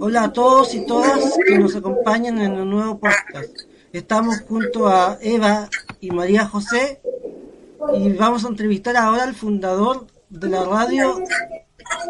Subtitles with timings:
[0.00, 3.50] Hola a todos y todas que nos acompañan en el nuevo podcast.
[3.92, 5.68] Estamos junto a Eva
[6.00, 7.00] y María José
[7.94, 11.22] y vamos a entrevistar ahora al fundador de la radio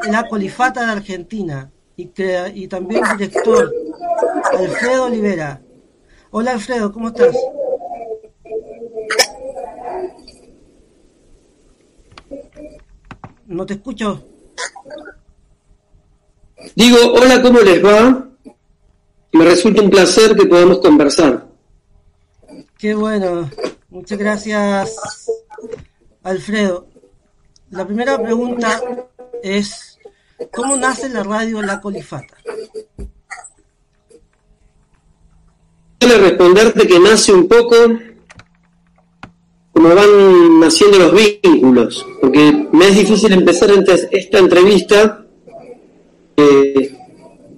[0.09, 2.11] La Colifata de Argentina y,
[2.55, 3.73] y también director,
[4.53, 5.61] Alfredo Olivera.
[6.31, 7.37] Hola Alfredo, ¿cómo estás?
[13.47, 14.23] No te escucho.
[16.75, 18.29] Digo, hola, ¿cómo les va?
[19.33, 21.47] Me resulta un placer que podamos conversar.
[22.79, 23.51] Qué bueno.
[23.91, 24.97] Muchas gracias,
[26.23, 26.87] Alfredo.
[27.71, 28.81] La primera pregunta
[29.43, 29.99] es,
[30.53, 32.37] ¿cómo nace la radio La Colifata?
[35.99, 37.77] Quiero responderte que nace un poco
[39.73, 43.71] como van naciendo los vínculos, porque me es difícil empezar
[44.11, 45.25] esta entrevista.
[46.41, 46.97] Eh,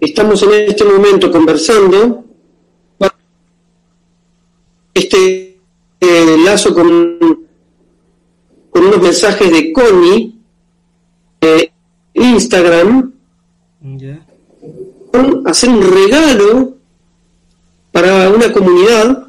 [0.00, 2.24] estamos en este momento conversando.
[4.94, 5.58] Este
[6.00, 7.18] eh, lazo con,
[8.70, 10.34] con unos mensajes de Connie,
[11.42, 11.72] de
[12.14, 13.12] Instagram,
[15.44, 16.76] hacer un regalo
[17.92, 19.26] para una comunidad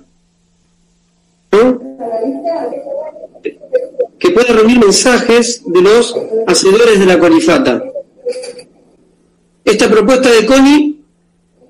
[4.17, 6.15] que puede reunir mensajes de los
[6.47, 7.90] hacedores de la colifata.
[9.71, 10.99] Esta propuesta de Connie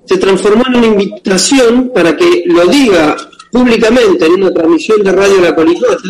[0.04, 3.16] se transformó en una invitación para que lo diga
[3.52, 6.02] públicamente en una transmisión de radio la colifata,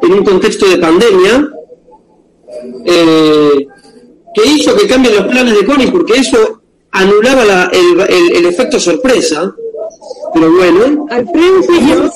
[0.00, 1.46] en un contexto de pandemia,
[2.86, 3.66] eh,
[4.32, 9.54] que hizo que cambien los planes de Connie, porque eso anulaba el, efecto sorpresa.
[10.32, 11.06] Pero bueno.
[11.10, 12.10] Alfredo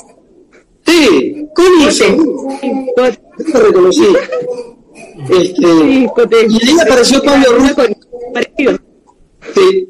[0.87, 2.05] Sí, Connie sí,
[3.53, 4.07] lo reconocí.
[5.29, 5.67] Este,
[6.49, 7.75] y ahí apareció Pablo Ruiz.
[9.53, 9.89] Sí.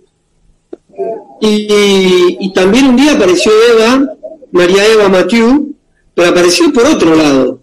[1.42, 4.16] Y, y, también un día apareció Eva,
[4.52, 5.76] María Eva Mathieu,
[6.14, 7.60] pero apareció por otro lado.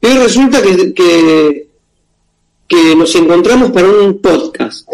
[0.00, 1.68] Y hoy resulta que, que,
[2.66, 4.88] que nos encontramos para un podcast.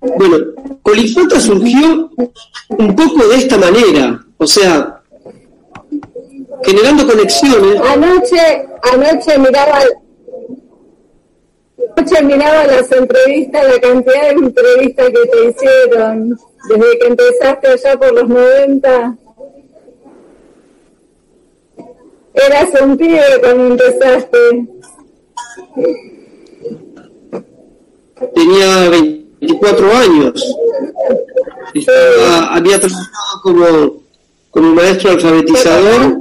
[0.00, 0.36] Bueno,
[0.82, 2.10] Colifata surgió
[2.68, 5.02] un poco de esta manera, o sea,
[6.62, 7.80] generando conexiones.
[7.80, 9.80] Anoche, anoche miraba,
[11.98, 16.38] anoche miraba las entrevistas, la cantidad de entrevistas que te hicieron
[16.68, 19.16] desde que empezaste allá por los 90.
[22.34, 24.38] Eras un pibe cuando empezaste.
[28.34, 30.56] Tenía 24 años.
[32.50, 34.02] había trabajado como,
[34.50, 36.18] como maestro alfabetizador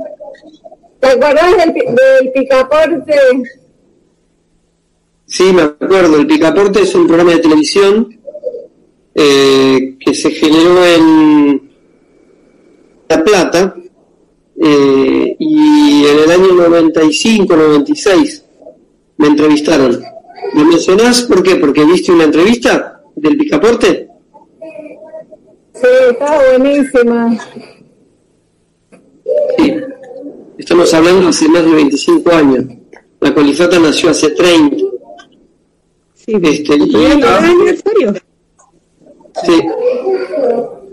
[1.00, 3.16] ¿Te acuerdas del, picaporte?
[5.28, 6.16] Sí, me acuerdo.
[6.16, 8.18] El picaporte es un programa de televisión
[9.14, 11.70] eh, que se generó en
[13.10, 13.76] La Plata
[14.60, 18.46] eh, y en el año 95, 96
[19.18, 20.02] me entrevistaron.
[20.54, 21.58] ¿Me mencionás por qué?
[21.58, 24.08] ¿Porque viste una entrevista del picaporte?
[25.74, 27.38] Sí, está buenísima.
[29.58, 29.74] Sí.
[30.58, 32.66] Estamos hablando hace más de 25 años.
[33.20, 34.97] La colifata nació hace 30.
[36.28, 38.14] Sí, este, y, aniversario?
[39.46, 39.62] Sí.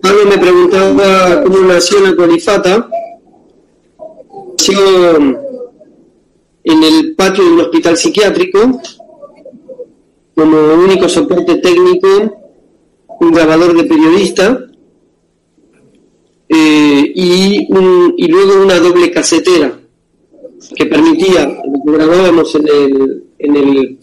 [0.02, 2.88] Algo me preguntaba cómo nació la colifata.
[4.56, 5.16] Nació
[6.62, 8.80] en el patio de un hospital psiquiátrico
[10.36, 12.08] como único soporte técnico
[13.20, 14.66] un grabador de periodista
[16.48, 17.68] eh, y,
[18.16, 19.80] y luego una doble casetera
[20.76, 23.98] que permitía, lo grabábamos en el, en el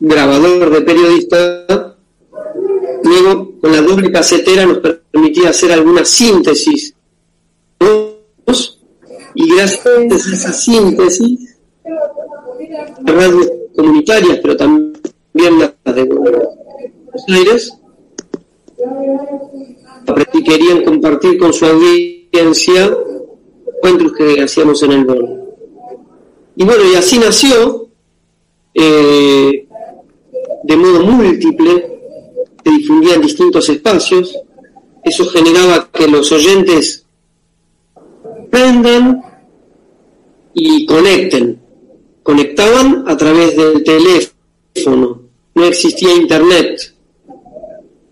[0.00, 1.96] grabador de periodista,
[3.02, 6.94] luego con la doble casetera nos permitía hacer alguna síntesis
[9.34, 11.58] y gracias a esa síntesis
[13.04, 16.48] radios comunitarias pero también las de Buenos
[17.28, 17.78] Aires
[20.48, 22.96] querían compartir con su audiencia
[23.76, 25.46] encuentros que hacíamos en el bono.
[26.56, 27.88] Y bueno, y así nació,
[28.74, 29.67] eh,
[30.68, 31.98] de modo múltiple,
[32.62, 34.36] se difundía en distintos espacios,
[35.02, 37.04] eso generaba que los oyentes
[38.50, 39.22] prendan
[40.54, 41.58] y conecten.
[42.22, 45.22] Conectaban a través del teléfono,
[45.54, 46.94] no existía internet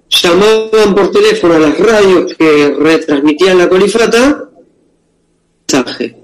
[0.09, 4.49] llamaban por teléfono a las radios que retransmitían la colifata,
[5.69, 6.17] mensaje.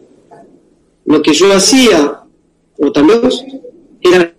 [1.04, 2.22] Lo que yo hacía,
[2.78, 3.20] o también,
[4.00, 4.32] era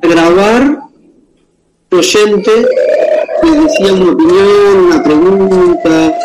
[0.00, 0.89] grabar
[1.90, 2.50] oyente
[3.42, 6.18] les decía una opinión, una pregunta,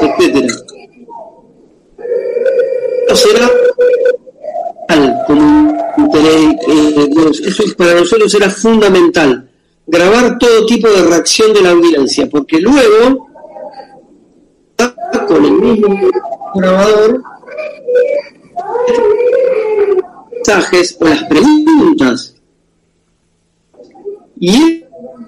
[0.00, 0.54] etcétera.
[3.06, 3.50] Eso será
[4.88, 5.68] al como
[6.16, 6.56] eh,
[7.46, 9.50] eso para nosotros era fundamental,
[9.86, 13.26] grabar todo tipo de reacción de la audiencia, porque luego
[15.26, 15.94] con el mismo
[16.54, 17.22] grabador
[20.32, 22.37] mensajes o las preguntas.
[24.40, 24.84] Y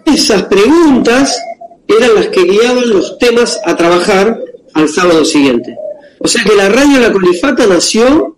[0.07, 1.41] esas preguntas
[1.87, 4.41] eran las que guiaban los temas a trabajar
[4.75, 5.77] al sábado siguiente.
[6.21, 8.37] O sea que la radio La Colifata nació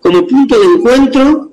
[0.00, 1.50] como punto de encuentro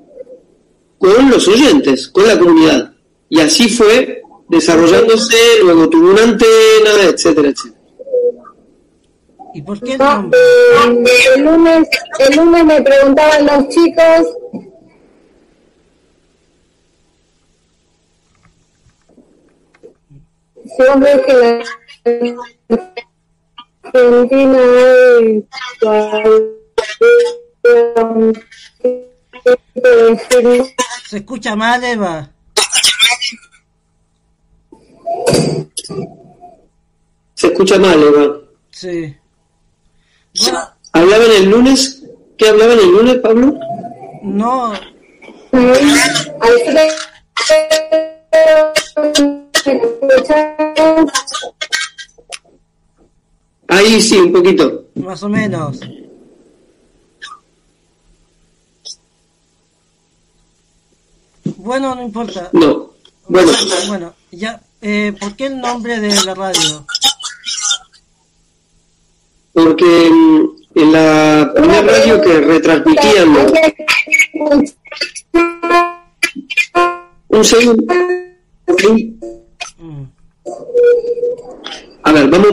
[0.97, 2.93] con los oyentes, con la comunidad.
[3.29, 7.81] Y así fue desarrollándose, luego tuvo una antena, etcétera, etcétera.
[9.55, 10.29] ¿Y por qué no?
[10.83, 11.87] el, lunes,
[12.19, 14.35] el lunes me preguntaban los chicos
[20.77, 21.63] que la
[23.93, 24.59] Argentina
[31.09, 32.29] se escucha mal Eva.
[37.35, 38.39] Se escucha mal Eva.
[38.71, 39.15] Sí.
[40.93, 42.03] ¿Hablaban el lunes?
[42.37, 43.59] ¿Qué hablaban el lunes, Pablo?
[44.23, 44.73] No.
[53.67, 54.85] Ahí sí, un poquito.
[54.95, 55.79] Más o menos.
[61.57, 62.49] Bueno, no importa.
[62.53, 62.91] No.
[63.27, 63.51] Bueno.
[63.87, 64.61] Bueno, ya.
[64.81, 66.85] Eh, ¿Por qué el nombre de la radio?
[69.53, 70.07] porque
[70.75, 73.35] en la primera radio que retransmitían
[77.29, 77.93] un segundo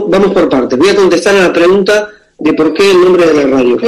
[0.09, 0.79] vamos vamos por partes.
[0.79, 2.09] Voy a contestar a la pregunta
[2.39, 3.79] de por qué el nombre de la radio.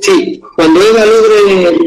[0.00, 1.78] Sí cuando Eva logre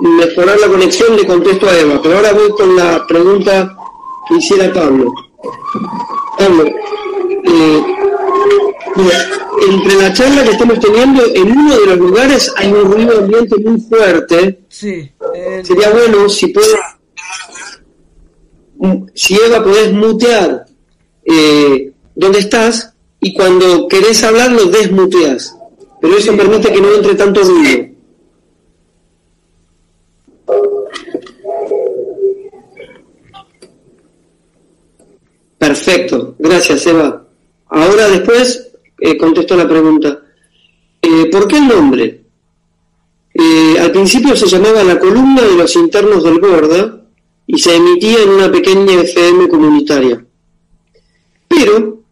[0.00, 2.00] mejorar la conexión le contesto a Eva.
[2.02, 3.76] Pero ahora voy con la pregunta
[4.28, 5.12] que hiciera Pablo.
[7.44, 7.82] Eh,
[9.68, 13.56] entre la charla que estamos teniendo, en uno de los lugares hay un ruido ambiente
[13.56, 14.60] muy fuerte.
[14.68, 15.10] Sí,
[15.62, 16.76] Sería bueno si puedes,
[19.14, 20.66] si Eva podés mutear
[21.24, 25.56] eh, donde estás y cuando querés hablar lo desmuteas.
[26.00, 27.88] Pero eso permite que no entre tanto ruido.
[35.58, 37.26] Perfecto, gracias Eva.
[37.68, 38.70] Ahora después
[39.00, 40.20] eh, contesto la pregunta.
[41.00, 42.24] Eh, ¿Por qué el nombre?
[43.34, 47.03] Eh, al principio se llamaba la columna de los internos del Borda
[47.54, 50.24] y se emitía en una pequeña FM comunitaria.
[51.48, 52.02] Pero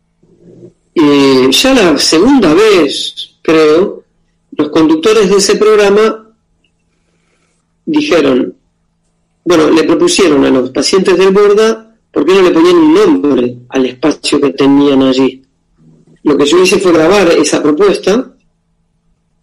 [1.51, 4.05] ya la segunda vez, creo,
[4.57, 6.35] los conductores de ese programa
[7.85, 8.55] dijeron,
[9.45, 13.57] bueno, le propusieron a los pacientes del Borda ¿por qué no le ponían un nombre
[13.71, 15.43] al espacio que tenían allí?
[16.23, 18.35] Lo que yo hice fue grabar esa propuesta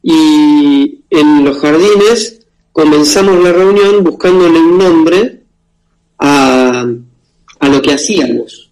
[0.02, 5.39] y en los jardines comenzamos la reunión buscándole un nombre
[6.20, 6.86] a,
[7.60, 8.72] a lo que hacíamos.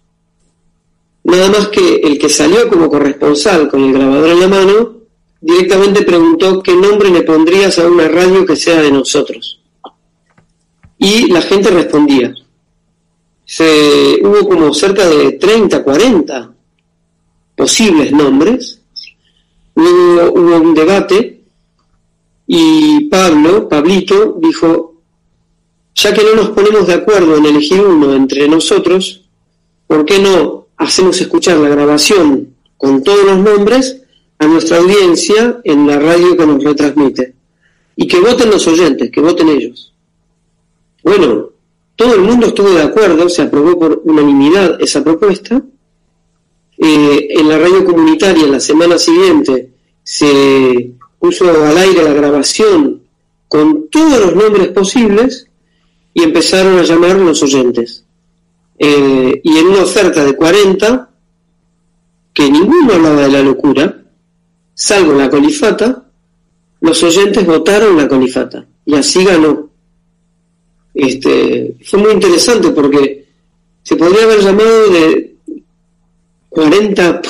[1.24, 4.96] Nada más que el que salió como corresponsal con el grabador en la mano,
[5.40, 9.60] directamente preguntó qué nombre le pondrías a una radio que sea de nosotros.
[10.98, 12.34] Y la gente respondía
[13.48, 16.52] se, hubo como cerca de 30, 40
[17.56, 18.82] posibles nombres,
[19.74, 21.44] luego hubo un debate
[22.46, 24.87] y Pablo, Pablito, dijo,
[25.98, 29.24] ya que no nos ponemos de acuerdo en elegir uno entre nosotros,
[29.88, 34.02] ¿por qué no hacemos escuchar la grabación con todos los nombres
[34.38, 37.34] a nuestra audiencia en la radio que nos retransmite?
[37.96, 39.92] Y que voten los oyentes, que voten ellos.
[41.02, 41.50] Bueno,
[41.96, 45.60] todo el mundo estuvo de acuerdo, se aprobó por unanimidad esa propuesta.
[46.76, 49.70] Eh, en la radio comunitaria, la semana siguiente,
[50.04, 53.02] se puso al aire la grabación
[53.48, 55.47] con todos los nombres posibles
[56.18, 58.04] y empezaron a llamar los oyentes.
[58.76, 61.08] Eh, y en una oferta de 40,
[62.34, 64.02] que ninguno hablaba de la locura,
[64.74, 66.04] salvo la colifata,
[66.80, 69.70] los oyentes votaron la colifata y así ganó.
[70.92, 73.26] Este, fue muy interesante porque
[73.84, 75.36] se podría haber llamado de
[76.48, 77.22] 40,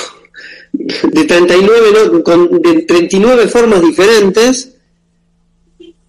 [0.73, 4.75] de 39, con, de 39 formas diferentes,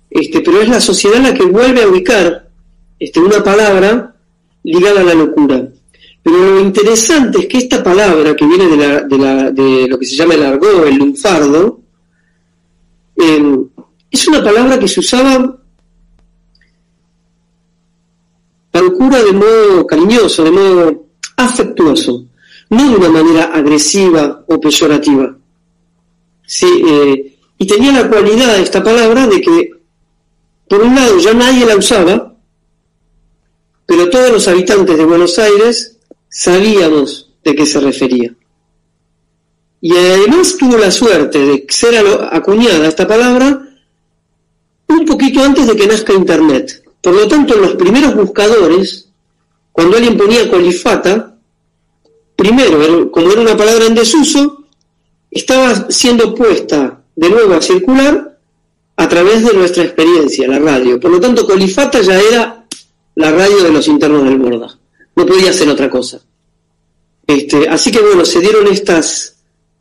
[0.09, 2.50] este, pero es la sociedad la que vuelve a ubicar
[3.01, 4.15] este, una palabra
[4.63, 5.69] ligada a la locura.
[6.23, 9.99] Pero lo interesante es que esta palabra, que viene de, la, de, la, de lo
[9.99, 11.81] que se llama el argot, el lunfardo,
[13.17, 13.57] eh,
[14.11, 15.57] es una palabra que se usaba
[18.71, 22.27] para locura de modo cariñoso, de modo afectuoso,
[22.69, 25.37] no de una manera agresiva o peyorativa.
[26.47, 29.71] Sí, eh, y tenía la cualidad esta palabra de que,
[30.69, 32.35] por un lado, ya nadie la usaba,
[33.91, 35.97] pero todos los habitantes de Buenos Aires
[36.29, 38.33] sabíamos de qué se refería.
[39.81, 41.97] Y además tuvo la suerte de ser
[42.31, 43.69] acuñada esta palabra
[44.87, 46.85] un poquito antes de que nazca Internet.
[47.01, 49.09] Por lo tanto, en los primeros buscadores,
[49.73, 51.35] cuando alguien ponía colifata,
[52.37, 54.67] primero, como era una palabra en desuso,
[55.33, 58.39] estaba siendo puesta de nuevo a circular
[58.95, 61.01] a través de nuestra experiencia, la radio.
[61.01, 62.60] Por lo tanto, colifata ya era
[63.15, 64.79] la radio de los internos del Borda.
[65.17, 66.21] No podía ser otra cosa.
[67.27, 69.37] Este, así que bueno, se dieron estas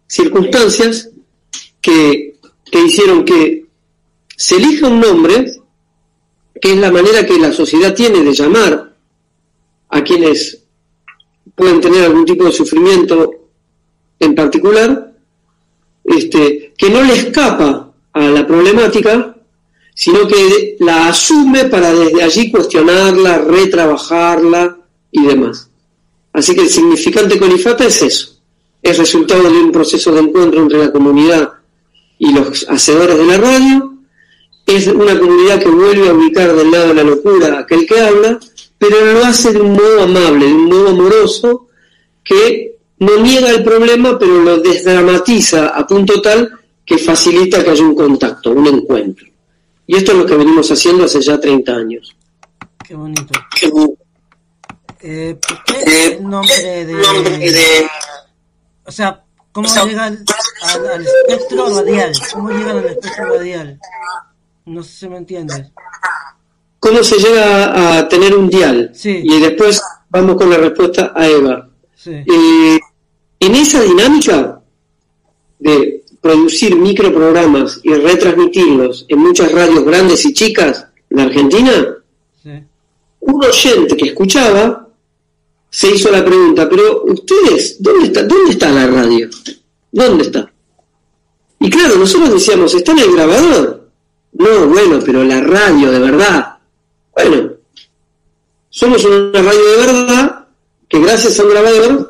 [0.08, 1.10] circunstancias
[1.82, 2.36] que,
[2.70, 3.66] que hicieron que
[4.36, 5.60] se elija un nombre,
[6.62, 8.96] que es la manera que la sociedad tiene de llamar
[9.90, 10.64] a quienes
[11.56, 13.50] pueden tener algún tipo de sufrimiento
[14.20, 15.14] en particular,
[16.04, 19.36] este, que no le escapa a la problemática,
[20.00, 24.78] sino que la asume para desde allí cuestionarla, retrabajarla
[25.12, 25.70] y demás.
[26.32, 28.40] Así que el significante colifata es eso,
[28.82, 31.50] es resultado de un proceso de encuentro entre la comunidad
[32.18, 33.94] y los hacedores de la radio,
[34.66, 38.00] es una comunidad que vuelve a ubicar del lado de la locura a aquel que
[38.00, 38.40] habla,
[38.78, 41.68] pero lo hace de un modo amable, de un modo amoroso,
[42.24, 46.50] que no niega el problema, pero lo desdramatiza a punto tal
[46.86, 49.29] que facilita que haya un contacto, un encuentro.
[49.90, 52.16] Y esto es lo que venimos haciendo hace ya 30 años.
[52.88, 53.32] Qué bonito.
[55.02, 57.90] Eh, ¿Por qué el nombre de,
[58.86, 60.24] O sea, ¿cómo llegan
[60.62, 62.12] al, espectro radial?
[62.32, 63.80] ¿Cómo llegan al espectro radial?
[64.66, 65.72] No sé si me entiendes.
[66.80, 68.92] ¿Cómo se llega a tener un dial?
[68.94, 69.22] Sí.
[69.24, 71.68] Y después vamos con la respuesta a Eva.
[71.96, 72.12] Sí.
[72.12, 72.80] Eh,
[73.40, 74.62] en esa dinámica
[75.58, 81.96] de producir microprogramas y retransmitirlos en muchas radios grandes y chicas de Argentina,
[82.44, 82.50] Sí.
[83.22, 84.88] un oyente que escuchaba
[85.70, 89.30] se hizo la pregunta, pero ustedes, ¿dónde está, dónde está la radio?
[89.92, 90.52] ¿Dónde está?
[91.60, 93.90] Y claro, nosotros decíamos, está en el grabador.
[94.34, 96.58] No, bueno, pero la radio de verdad.
[97.14, 97.52] Bueno,
[98.70, 100.48] somos una radio de verdad
[100.88, 102.08] que gracias a un grabador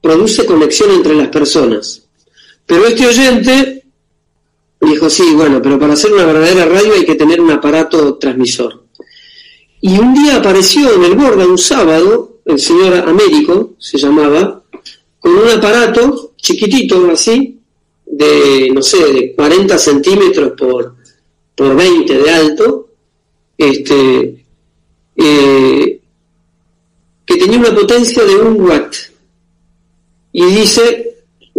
[0.00, 2.07] produce conexión entre las personas.
[2.68, 3.82] Pero este oyente
[4.78, 8.84] dijo, sí, bueno, pero para hacer una verdadera radio hay que tener un aparato transmisor.
[9.80, 14.62] Y un día apareció en el Borda, un sábado, el señor Américo, se llamaba,
[15.18, 17.58] con un aparato chiquitito así,
[18.04, 20.94] de, no sé, de 40 centímetros por,
[21.54, 22.88] por 20 de alto,
[23.56, 24.44] este,
[25.16, 26.00] eh,
[27.24, 28.94] que tenía una potencia de un watt.
[30.32, 31.07] Y dice,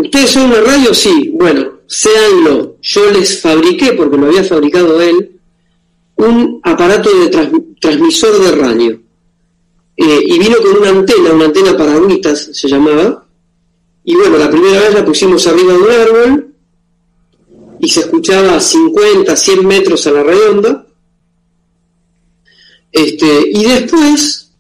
[0.02, 0.94] ¿ustedes son una radio?
[0.94, 2.78] Sí, bueno, séanlo.
[2.82, 5.40] Yo les fabriqué, porque lo había fabricado él,
[6.16, 9.00] un aparato de trans- transmisor de radio.
[9.98, 11.98] Eh, y vino con una antena, una antena para
[12.36, 13.26] se llamaba.
[14.04, 16.54] Y bueno, la primera vez la pusimos arriba de un árbol
[17.80, 20.88] y se escuchaba a 50, 100 metros a la redonda.
[22.92, 24.52] Este, y después,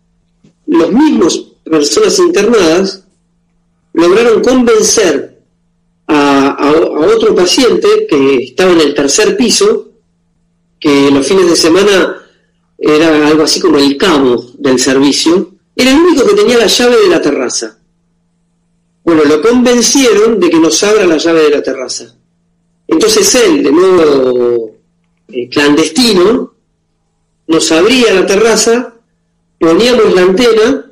[0.67, 3.03] los mismos personas internadas
[3.93, 5.28] lograron convencer
[6.09, 6.73] a,
[7.15, 9.89] otro paciente que estaba en el tercer piso,
[10.79, 12.15] que los fines de semana
[12.77, 16.97] era algo así como el cabo del servicio, era el único que tenía la llave
[16.97, 17.77] de la terraza.
[19.03, 22.15] Bueno, lo convencieron de que nos abra la llave de la terraza.
[22.87, 24.71] Entonces él, de modo
[25.27, 26.53] eh, clandestino,
[27.47, 28.95] nos abría la terraza,
[29.59, 30.91] poníamos la antena,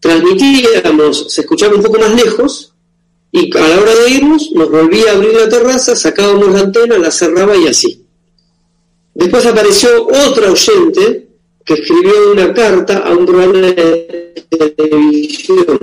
[0.00, 2.74] transmitíamos, se escuchaba un poco más lejos,
[3.30, 6.98] y a la hora de irnos nos volvía a abrir la terraza, sacábamos la antena,
[6.98, 8.04] la cerraba y así.
[9.14, 11.28] Después apareció otra oyente
[11.64, 15.78] que escribió una carta a un programa de televisión.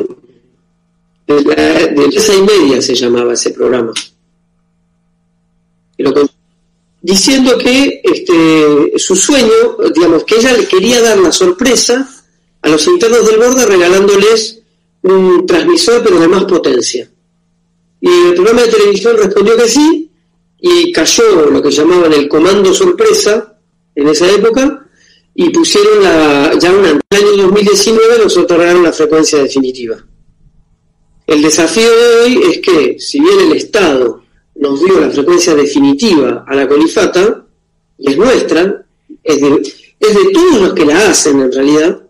[1.28, 3.92] De, la, de y media se llamaba ese programa.
[7.02, 12.10] Diciendo que este, su sueño, digamos, que ella le quería dar la sorpresa
[12.62, 14.62] a los internos del borde regalándoles
[15.04, 17.10] un transmisor pero de más potencia.
[18.02, 20.12] Y el programa de televisión respondió que sí,
[20.60, 23.58] y cayó lo que llamaban el comando sorpresa
[23.96, 24.88] en esa época,
[25.34, 29.98] y pusieron la, ya en el año 2019 nos otorgaron la frecuencia definitiva.
[31.28, 34.24] El desafío de hoy es que, si bien el Estado
[34.56, 37.46] nos dio la frecuencia definitiva a la colifata,
[37.98, 38.86] y es nuestra,
[39.24, 42.05] es de, es de todos los que la hacen en realidad,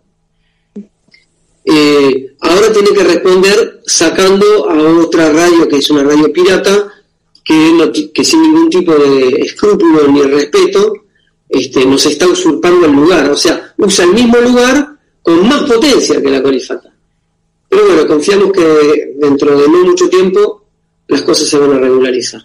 [1.66, 6.92] eh, ahora tiene que responder sacando a otra radio que es una radio pirata,
[7.44, 10.94] que, que sin ningún tipo de escrúpulo ni respeto,
[11.48, 13.30] este, nos está usurpando el lugar.
[13.30, 16.92] O sea, usa el mismo lugar con más potencia que la colifata.
[17.68, 20.64] Pero bueno, confiamos que dentro de no mucho tiempo
[21.08, 22.42] las cosas se van a regularizar.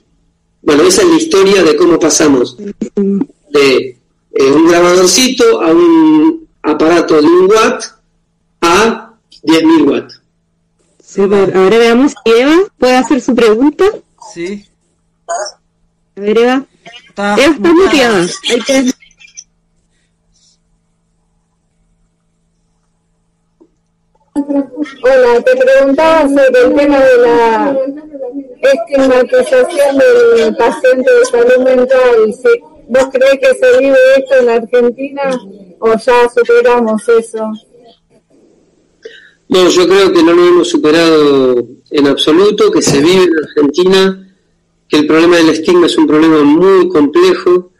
[0.64, 3.98] Bueno, esa es la historia de cómo pasamos de
[4.34, 7.84] eh, un grabadorcito a un aparato de un watt
[8.62, 9.11] a
[9.44, 10.22] 10.000 watts.
[11.56, 13.86] ahora veamos si Eva puede hacer su pregunta.
[14.34, 14.66] Sí.
[16.16, 16.66] A ver, Eva.
[17.10, 18.28] Está, Eva está muteada.
[25.04, 27.78] Hola, te preguntaba sobre el tema de la
[28.62, 32.36] estigmatización del paciente de salud mental.
[32.88, 35.24] ¿Vos crees que se vive esto en la Argentina
[35.80, 37.52] o ya superamos eso?
[39.52, 44.34] No, yo creo que no lo hemos superado en absoluto, que se vive en Argentina,
[44.88, 47.74] que el problema del estigma es un problema muy complejo,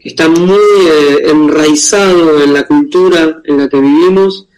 [0.00, 4.48] que está muy eh, enraizado en la cultura en la que vivimos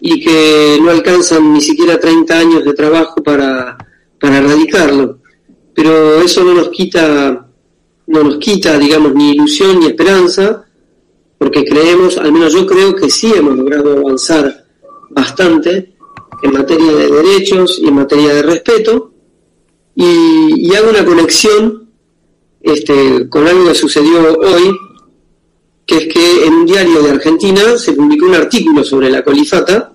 [0.00, 3.76] y que no alcanzan ni siquiera 30 años de trabajo para,
[4.20, 5.18] para erradicarlo.
[5.74, 7.48] Pero eso no nos quita,
[8.06, 10.66] no nos quita, digamos, ni ilusión ni esperanza,
[11.36, 14.66] porque creemos, al menos yo creo que sí hemos logrado avanzar
[15.10, 15.95] bastante
[16.42, 19.12] en materia de derechos y en materia de respeto,
[19.94, 21.88] y, hago una conexión
[22.60, 24.76] este, con algo que sucedió hoy,
[25.86, 29.92] que es que en un diario de Argentina se publicó un artículo sobre la colifata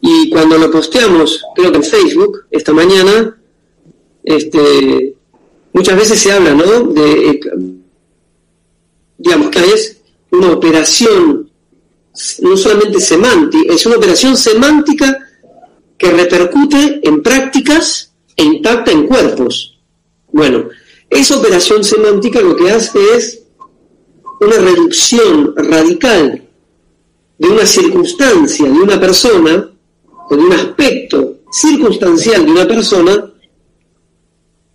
[0.00, 3.38] y cuando lo posteamos, creo que en Facebook, esta mañana,
[4.22, 5.14] este,
[5.72, 6.82] muchas veces se habla, ¿no?
[6.82, 7.40] De, eh,
[9.16, 11.50] digamos, que es una operación
[12.42, 15.18] no solamente semántica, es una operación semántica
[15.98, 19.78] que repercute en prácticas e impacta en cuerpos.
[20.32, 20.68] Bueno,
[21.10, 23.42] esa operación semántica lo que hace es
[24.40, 26.42] una reducción radical
[27.38, 29.70] de una circunstancia, de una persona,
[30.28, 33.32] o de un aspecto circunstancial de una persona,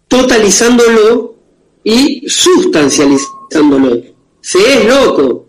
[0.08, 1.36] totalizándolo
[1.84, 4.02] y sustancializándolo.
[4.41, 5.47] Se es loco.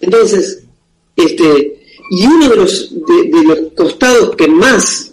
[0.00, 0.63] Entonces,
[1.16, 5.12] este, y uno de los, de, los costados que más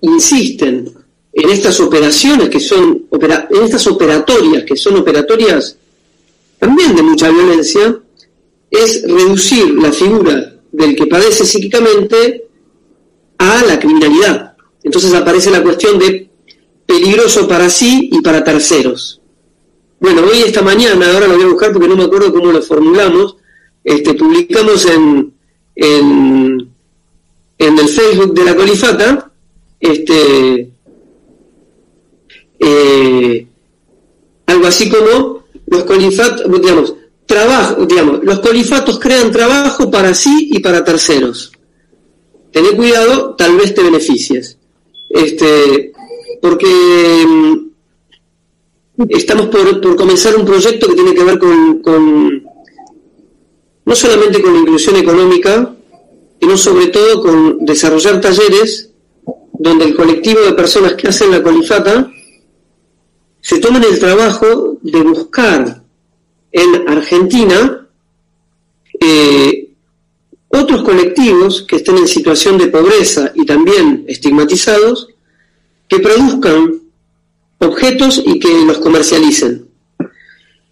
[0.00, 0.92] insisten
[1.32, 5.76] en estas operaciones que son, en estas operatorias, que son operatorias
[6.58, 8.00] también de mucha violencia,
[8.70, 12.46] es reducir la figura del que padece psíquicamente
[13.38, 14.56] a la criminalidad.
[14.82, 16.30] Entonces aparece la cuestión de
[16.86, 19.20] peligroso para sí y para terceros.
[19.98, 22.62] Bueno, hoy esta mañana, ahora lo voy a buscar porque no me acuerdo cómo lo
[22.62, 23.36] formulamos,
[23.86, 25.32] este, publicamos en,
[25.76, 26.68] en,
[27.56, 29.30] en el Facebook de la Colifata,
[29.78, 30.72] este,
[32.58, 33.46] eh,
[34.46, 36.94] algo así como los colifatos, digamos,
[37.26, 41.52] trabajo, digamos, los colifatos crean trabajo para sí y para terceros.
[42.50, 44.58] Tené cuidado, tal vez te beneficies.
[45.10, 45.92] Este,
[46.42, 52.45] porque mm, estamos por, por comenzar un proyecto que tiene que ver con, con
[53.86, 55.74] no solamente con la inclusión económica,
[56.40, 58.90] sino sobre todo con desarrollar talleres
[59.58, 62.10] donde el colectivo de personas que hacen la colifata
[63.40, 65.82] se tomen el trabajo de buscar
[66.52, 67.88] en Argentina
[69.00, 69.70] eh,
[70.48, 75.08] otros colectivos que estén en situación de pobreza y también estigmatizados,
[75.88, 76.80] que produzcan
[77.58, 79.68] objetos y que los comercialicen.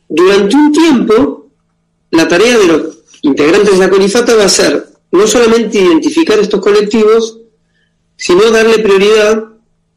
[0.09, 1.50] Durante un tiempo,
[2.11, 2.93] la tarea de los
[3.25, 7.41] integrantes de la colifata va a ser no solamente identificar estos colectivos,
[8.17, 9.45] sino darle prioridad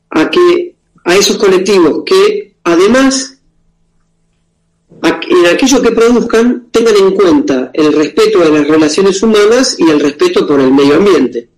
[0.09, 3.37] a que a esos colectivos que además
[5.29, 9.99] en aquello que produzcan tengan en cuenta el respeto a las relaciones humanas y el
[9.99, 11.49] respeto por el medio ambiente.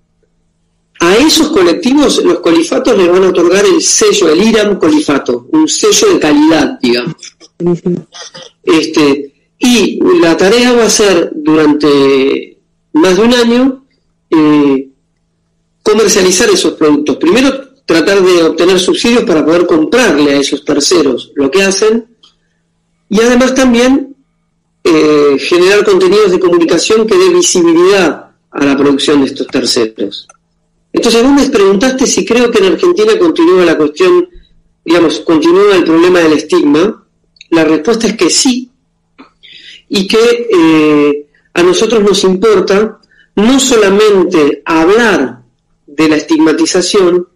[0.99, 5.67] A esos colectivos los colifatos les van a otorgar el sello, el IRAM colifato, un
[5.67, 7.37] sello de calidad, digamos.
[8.63, 12.57] Este, y la tarea va a ser durante
[12.93, 13.85] más de un año
[14.29, 14.89] eh,
[15.83, 17.17] comercializar esos productos.
[17.17, 22.07] Primero, tratar de obtener subsidios para poder comprarle a esos terceros lo que hacen
[23.09, 24.15] y además también
[24.83, 30.27] eh, generar contenidos de comunicación que dé visibilidad a la producción de estos terceros.
[30.93, 34.27] Entonces vos me preguntaste si creo que en Argentina continúa la cuestión,
[34.85, 37.05] digamos, continúa el problema del estigma.
[37.49, 38.68] La respuesta es que sí,
[39.89, 42.99] y que eh, a nosotros nos importa
[43.35, 45.41] no solamente hablar
[45.87, 47.27] de la estigmatización,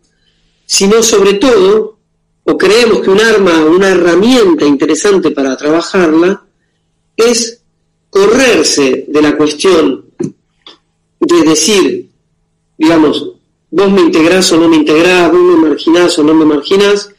[0.65, 1.97] sino sobre todo,
[2.43, 6.45] o creemos que un arma, una herramienta interesante para trabajarla,
[7.17, 7.61] es
[8.09, 10.05] correrse de la cuestión
[11.19, 12.09] de decir,
[12.77, 13.33] digamos,
[13.71, 17.09] vos me integrás o no me integrás, vos me marginás o no me marginás,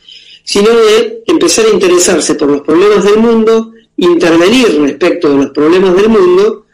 [0.44, 5.94] sino de empezar a interesarse por los problemas del mundo, intervenir respecto de los problemas
[5.94, 6.66] del mundo,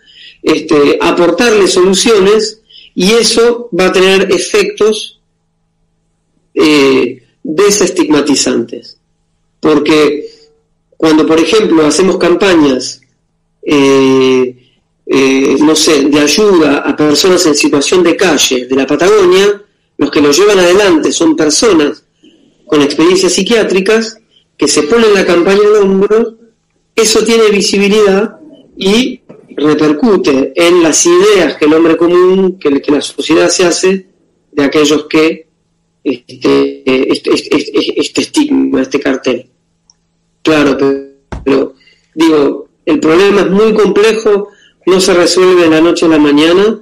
[0.42, 2.61] este, aportarle soluciones
[2.94, 5.20] y eso va a tener efectos
[6.54, 8.98] eh, desestigmatizantes.
[9.61, 10.30] Porque
[10.96, 13.00] cuando, por ejemplo, hacemos campañas,
[13.62, 14.56] eh,
[15.06, 19.62] eh, no sé, de ayuda a personas en situación de calle de la Patagonia,
[19.98, 22.04] los que lo llevan adelante son personas
[22.66, 24.18] con experiencias psiquiátricas
[24.56, 26.35] que se ponen la campaña en hombros,
[27.00, 28.38] eso tiene visibilidad
[28.76, 29.20] y
[29.56, 34.06] repercute en las ideas que el hombre común, que, que la sociedad se hace
[34.52, 35.48] de aquellos que
[36.02, 39.50] este, este, este, este, estigma, este cartel.
[40.42, 40.76] Claro,
[41.44, 41.74] pero,
[42.14, 44.48] digo, el problema es muy complejo,
[44.86, 46.80] no se resuelve de la noche a la mañana.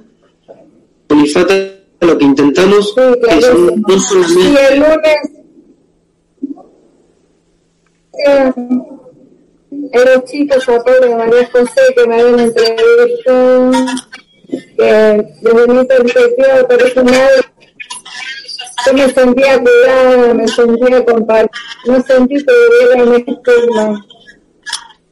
[1.07, 1.53] Polifata,
[1.99, 4.73] lo que intentamos es un, no solamente...
[4.73, 5.17] el lunes,
[9.71, 13.71] eh, los chicos de María José que me habían entrevistado,
[14.49, 17.29] que desde mi perspectiva personal
[18.85, 24.05] yo me sentía cuidada, me sentía compartida, no sentí que hubiera un estigma.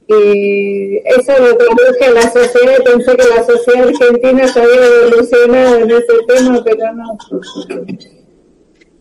[0.10, 5.76] Y eso lo traduje a la sociedad, pensé que la sociedad argentina se había evolucionado
[5.80, 7.18] en ese tema, pero no.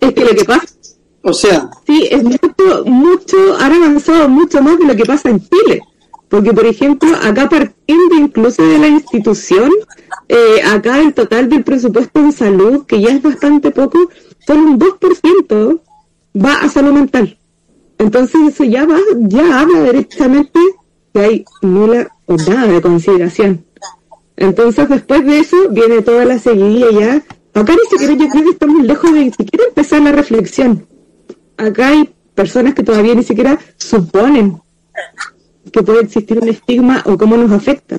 [0.01, 0.76] Es que lo que pasa
[1.27, 1.69] o sea.
[1.85, 5.83] Sí, es mucho, mucho, han avanzado mucho más de lo que pasa en Chile.
[6.29, 9.71] Porque, por ejemplo, acá partiendo incluso de la institución,
[10.29, 14.09] eh, acá el total del presupuesto de salud, que ya es bastante poco,
[14.47, 15.81] solo un 2%
[16.37, 17.37] va a salud mental.
[17.99, 20.61] Entonces eso ya va, ya habla directamente
[21.12, 23.65] que hay nula o nada de consideración.
[24.37, 27.25] Entonces después de eso viene toda la seguidilla ya.
[27.55, 30.87] Acá ni siquiera yo creo que estamos lejos de ni siquiera empezar la reflexión.
[31.57, 34.61] Acá hay personas que todavía ni siquiera suponen
[35.73, 37.99] que puede existir un estigma o cómo nos afecta.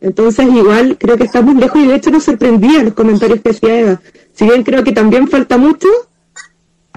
[0.00, 3.80] Entonces igual creo que estamos lejos y de hecho nos sorprendía los comentarios que hacía
[3.80, 4.00] Eva
[4.40, 5.88] si bien creo que también falta mucho,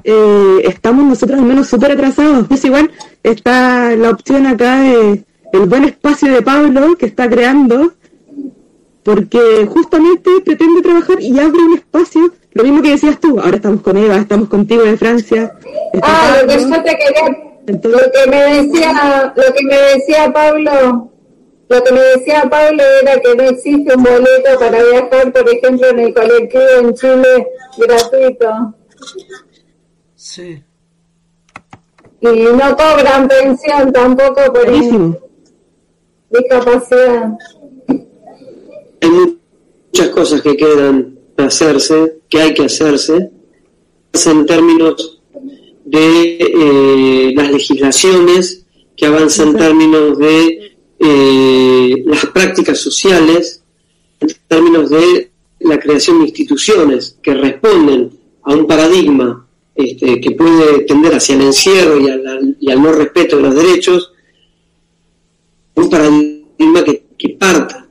[0.03, 2.47] eh, estamos nosotros al menos súper atrasados.
[2.47, 2.89] Pues igual
[3.21, 7.93] está la opción acá de el buen espacio de Pablo que está creando,
[9.03, 13.81] porque justamente pretende trabajar y abre un espacio, lo mismo que decías tú, ahora estamos
[13.81, 15.53] con Eva, estamos contigo de Francia.
[16.01, 17.37] Ah, lo que yo te quería,
[17.67, 21.13] lo que me decía, lo que me decía Pablo
[21.73, 25.87] lo que me decía Pablo era que no existe un boleto para viajar, por ejemplo,
[25.89, 28.75] en el colectivo en Chile gratuito.
[30.13, 30.63] Sí.
[32.21, 34.71] Y no cobran pensión tampoco por
[36.29, 37.31] discapacidad.
[39.01, 43.29] Hay muchas cosas que quedan hacerse, que hay que hacerse,
[44.11, 45.21] en términos
[45.85, 48.65] de eh, las legislaciones,
[48.97, 53.63] que avanzan en términos de eh, las prácticas sociales
[54.19, 58.09] en términos de la creación de instituciones que responden
[58.41, 62.93] a un paradigma este, que puede tender hacia el encierro y al, y al, no
[62.93, 64.11] respeto de los derechos,
[65.75, 67.87] un paradigma que, que parta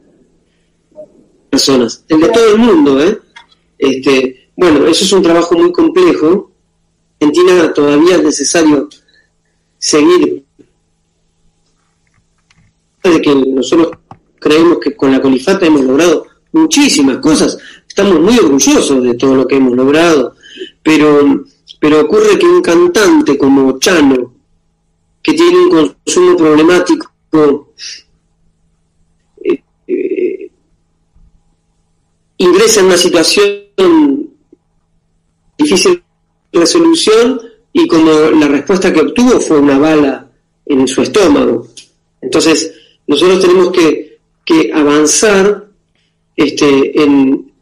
[1.48, 3.20] personas, el de todo el mundo, ¿eh?
[3.82, 6.52] Este, bueno, eso es un trabajo muy complejo.
[7.18, 8.88] En Argentina todavía es necesario
[9.76, 10.44] seguir.
[13.02, 13.98] De que nosotros
[14.38, 19.48] creemos que con la colifata hemos logrado muchísimas cosas, estamos muy orgullosos de todo lo
[19.48, 20.36] que hemos logrado,
[20.80, 21.44] pero,
[21.80, 24.34] pero ocurre que un cantante como Chano,
[25.20, 27.72] que tiene un consumo problemático,
[29.42, 30.50] eh, eh,
[32.42, 34.30] ingresa en una situación
[35.58, 36.02] difícil
[36.52, 37.40] de resolución
[37.72, 40.30] y como la respuesta que obtuvo fue una bala
[40.66, 41.68] en su estómago.
[42.20, 42.72] Entonces,
[43.06, 44.12] nosotros tenemos que,
[44.74, 45.66] avanzar
[46.36, 47.52] este, en,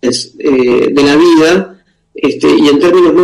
[0.00, 3.14] eh, de la vida este, y en términos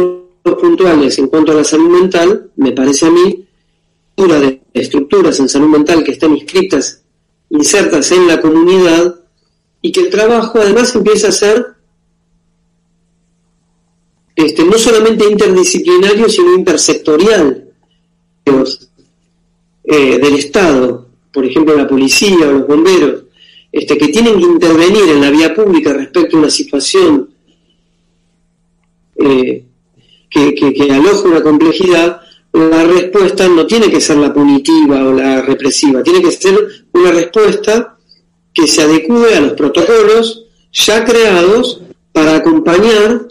[0.45, 3.49] más puntuales en cuanto a la salud mental, me parece a mí
[4.27, 7.03] de estructuras en salud mental que estén inscritas,
[7.51, 9.15] insertas en la comunidad,
[9.81, 11.67] y que el trabajo además empieza a ser
[14.35, 17.73] este, no solamente interdisciplinario, sino intersectorial
[19.85, 23.25] eh, del Estado, por ejemplo la policía o los bomberos,
[23.73, 27.31] este, que tienen que intervenir en la vía pública respecto a una situación
[29.17, 29.65] eh,
[30.31, 32.21] que, que, aloja una complejidad,
[32.53, 37.11] la respuesta no tiene que ser la punitiva o la represiva, tiene que ser una
[37.11, 37.98] respuesta
[38.53, 41.81] que se adecue a los protocolos ya creados
[42.13, 43.29] para acompañar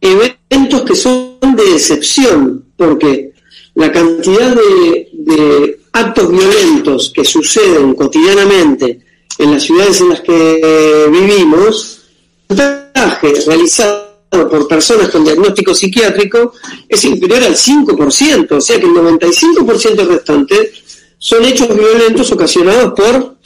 [0.00, 3.32] eventos que son de excepción, porque
[3.74, 9.00] la cantidad de, actos violentos que suceden cotidianamente
[9.38, 12.02] en las ciudades en las que vivimos,
[12.48, 16.52] el montaje realizado por personas con diagnóstico psiquiátrico
[16.88, 20.72] es inferior al 5%, o sea que el 95% restante
[21.18, 23.36] son hechos violentos ocasionados por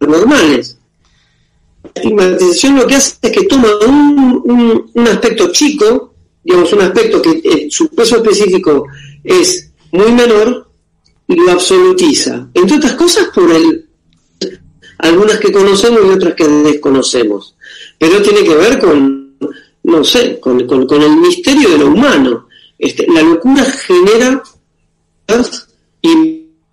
[0.00, 0.78] normales.
[1.82, 6.16] La estigmatización lo que hace es que toma un, un aspecto chico
[6.46, 8.86] digamos, un aspecto que eh, su peso específico
[9.24, 10.70] es muy menor
[11.26, 12.48] y lo absolutiza.
[12.54, 13.88] Entre otras cosas por el,
[14.98, 17.56] algunas que conocemos y otras que desconocemos.
[17.98, 19.36] Pero tiene que ver con,
[19.82, 22.46] no sé, con, el misterio de lo humano.
[22.78, 24.40] Este, la locura genera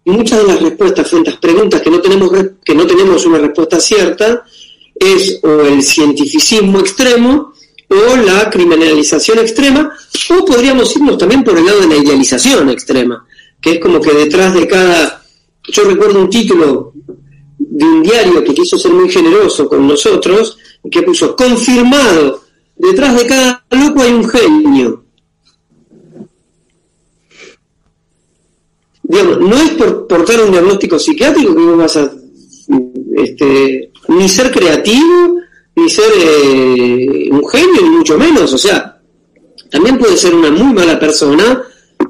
[0.05, 2.31] muchas de las respuestas frente a preguntas que no tenemos
[2.63, 4.43] que no tenemos una respuesta cierta
[4.95, 7.53] es o el cientificismo extremo
[7.89, 9.91] o la criminalización extrema,
[10.29, 13.25] o podríamos irnos también por el lado de la idealización extrema,
[13.61, 15.21] que es como que detrás de cada...
[15.63, 16.93] Yo recuerdo un título
[17.57, 20.57] de un diario que quiso ser muy generoso con nosotros,
[20.89, 22.43] que puso, confirmado,
[22.75, 25.02] detrás de cada loco hay un genio.
[29.39, 32.11] No es por portar un diagnóstico psiquiátrico que vos vas a
[33.15, 35.37] este, ni ser creativo,
[35.75, 38.51] ni ser eh, un genio, ni mucho menos.
[38.53, 38.99] O sea,
[39.69, 41.63] también puede ser una muy mala persona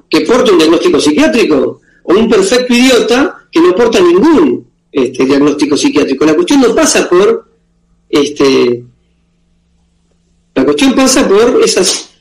[0.10, 5.76] que porta un diagnóstico psiquiátrico, o un perfecto idiota que no porta ningún este, diagnóstico
[5.76, 6.26] psiquiátrico.
[6.26, 7.52] La cuestión no pasa por
[8.10, 8.84] este
[10.56, 12.12] la cuestión pasa por esas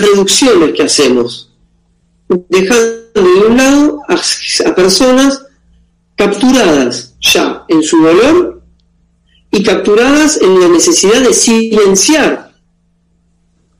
[0.00, 1.49] reducciones que hacemos,
[2.48, 5.46] dejando de un lado a personas
[6.14, 8.62] capturadas ya en su dolor
[9.50, 12.52] y capturadas en la necesidad de silenciar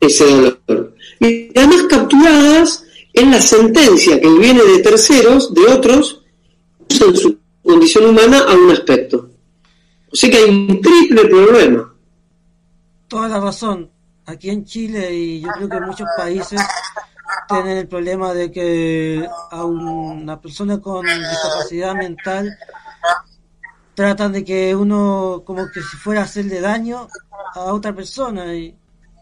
[0.01, 0.95] ese dolor.
[1.21, 6.23] Y además capturadas en la sentencia que viene de terceros, de otros,
[6.89, 9.31] en su condición humana a un aspecto.
[10.13, 11.95] O sea que hay un triple problema.
[13.07, 13.91] Toda la razón.
[14.27, 16.61] Aquí en Chile y yo creo que en muchos países
[17.51, 22.57] tienen el problema de que a una persona con discapacidad mental
[23.95, 27.09] tratan de que uno como que si fuera a hacerle daño
[27.55, 28.75] a otra persona y,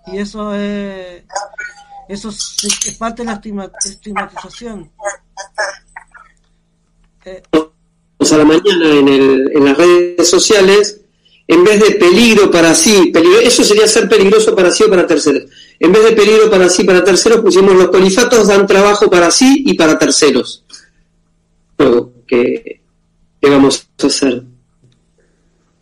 [0.06, 1.24] y eso es
[2.08, 3.40] eso es, parte de la
[3.84, 4.90] estigmatización.
[7.24, 11.00] Eh, a la mañana en, el, en las redes sociales
[11.46, 15.06] en vez de peligro para sí peligro, eso sería ser peligroso para sí o para
[15.06, 19.30] terceros en vez de peligro para sí para terceros pusimos los colifatos dan trabajo para
[19.30, 20.64] sí y para terceros
[22.26, 22.80] ¿qué,
[23.40, 24.42] qué vamos a hacer?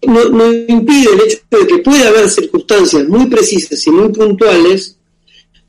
[0.06, 4.96] no, impide el hecho de que puede haber circunstancias muy precisas y muy puntuales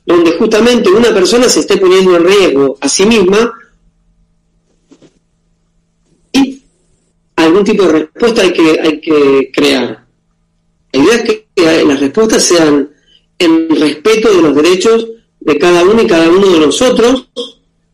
[0.05, 3.53] donde justamente una persona se esté poniendo en riesgo a sí misma
[6.31, 6.63] y
[7.35, 10.05] algún tipo de respuesta hay que, hay que crear.
[10.93, 11.47] La idea es que
[11.85, 12.89] las respuestas sean
[13.39, 15.08] en respeto de los derechos
[15.39, 17.30] de cada uno y cada uno de nosotros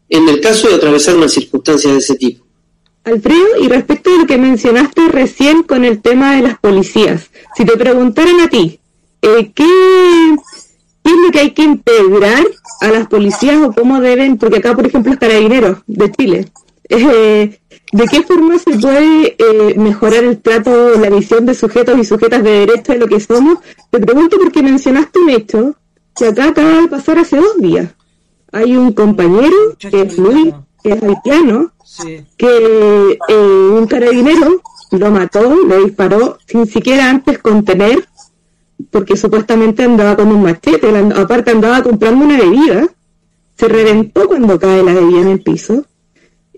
[0.10, 2.46] en el caso de atravesar una circunstancia de ese tipo.
[3.04, 7.66] Alfredo, y respecto a lo que mencionaste recién con el tema de las policías, si
[7.66, 8.80] te preguntaran a ti,
[9.22, 9.64] eh, ¿qué,
[11.04, 12.46] es lo que hay que integrar
[12.80, 16.48] a las policías o cómo deben, porque acá, por ejemplo, está dinero de Chile,
[16.90, 17.60] eh,
[17.94, 22.44] ¿de qué forma se puede eh, mejorar el trato, la visión de sujetos y sujetas
[22.44, 23.60] de derecho de lo que somos?
[23.92, 25.76] Te pregunto porque mencionaste un hecho
[26.16, 27.90] que acá acaba de pasar hace dos días.
[28.52, 30.54] Hay un compañero que es muy
[30.84, 31.72] que es haitiano,
[32.36, 38.06] que eh, un carabinero lo mató, le disparó sin siquiera antes contener,
[38.92, 42.88] porque supuestamente andaba con un machete, aparte andaba comprando una bebida,
[43.58, 45.86] se reventó cuando cae la bebida en el piso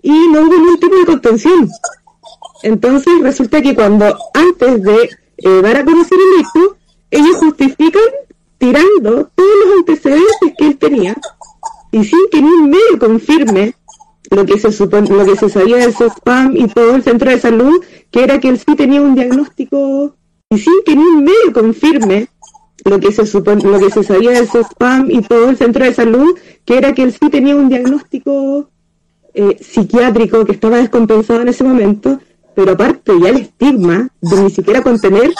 [0.06, 1.68] y no hubo ningún tipo de contención.
[2.62, 6.76] Entonces resulta que cuando antes de eh, dar a conocer el hecho,
[7.10, 8.02] ellos justifican
[8.56, 11.16] tirando todos los antecedentes que él tenía
[11.90, 13.74] y sin que ni un medio confirme
[14.30, 17.40] lo que se supone, lo que se sabía del spam y todo el centro de
[17.40, 20.14] salud, que era que él sí tenía un diagnóstico
[20.50, 22.28] y sin que ni un medio confirme
[22.84, 25.94] lo que se supone, lo que se sabía del spam y todo el centro de
[25.94, 28.70] salud, que era que él sí tenía un diagnóstico
[29.36, 32.18] eh, psiquiátrico que estaba descompensado en ese momento,
[32.54, 35.30] pero aparte ya el estigma de ni siquiera contener,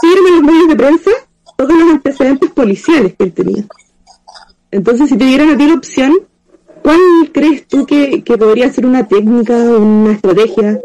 [0.00, 1.10] firme los medios de prensa
[1.56, 3.64] todos los antecedentes policiales que él tenía.
[4.70, 6.20] Entonces, si te dieran a ti la opción,
[6.82, 7.00] ¿cuál
[7.32, 10.80] crees tú que, que podría ser una técnica, una estrategia?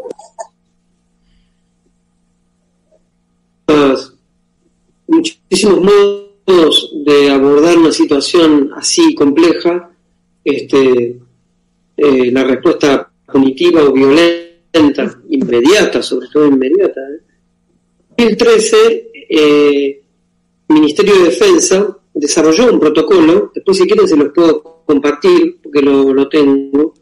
[5.08, 9.92] muchísimos modos de abordar una situación así compleja,
[10.44, 11.20] este,
[11.97, 17.01] eh, la respuesta punitiva o violenta, inmediata, sobre todo inmediata.
[18.17, 20.01] En 2013, eh,
[20.69, 26.13] Ministerio de Defensa desarrolló un protocolo, después si quieren se los puedo compartir, porque lo,
[26.13, 26.93] lo tengo,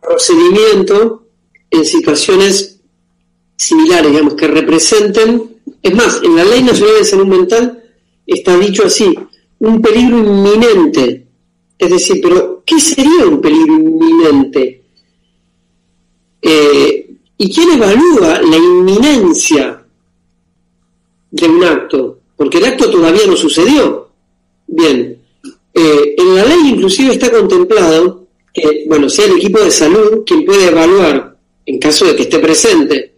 [0.00, 1.26] procedimiento
[1.70, 2.80] en situaciones
[3.56, 7.82] similares, digamos, que representen, es más, en la Ley Nacional de Salud Mental
[8.26, 9.18] está dicho así,
[9.58, 11.27] un peligro inminente.
[11.78, 14.82] Es decir, pero ¿qué sería un peligro inminente?
[16.42, 19.84] Eh, ¿Y quién evalúa la inminencia
[21.30, 22.18] de un acto?
[22.36, 24.08] Porque el acto todavía no sucedió.
[24.66, 25.18] Bien,
[25.72, 30.44] eh, en la ley inclusive está contemplado que, bueno, sea el equipo de salud quien
[30.44, 33.12] puede evaluar, en caso de que esté presente,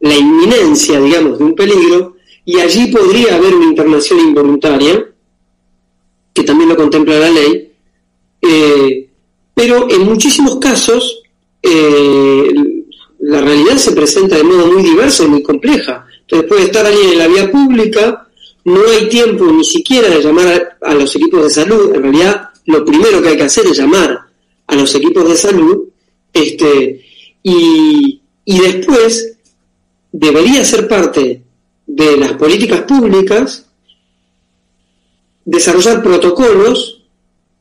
[0.00, 5.06] la inminencia, digamos, de un peligro, y allí podría haber una internación involuntaria,
[6.32, 7.69] que también lo contempla la ley,
[8.42, 9.08] eh,
[9.54, 11.22] pero en muchísimos casos
[11.62, 12.52] eh,
[13.20, 16.06] la realidad se presenta de modo muy diverso y muy compleja.
[16.22, 18.28] Entonces puede estar alguien en la vía pública,
[18.64, 22.50] no hay tiempo ni siquiera de llamar a, a los equipos de salud, en realidad
[22.66, 24.20] lo primero que hay que hacer es llamar
[24.66, 25.88] a los equipos de salud,
[26.32, 27.04] este,
[27.42, 29.36] y, y después
[30.12, 31.42] debería ser parte
[31.86, 33.66] de las políticas públicas
[35.44, 36.99] desarrollar protocolos